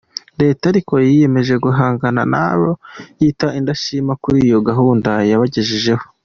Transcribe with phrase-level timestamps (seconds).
[0.41, 2.69] Leta ariko yiyemeje guhangana n’abo
[3.21, 6.05] yita indashima kuri iyo gahunda yabagejejeho.